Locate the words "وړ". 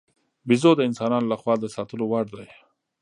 2.11-2.25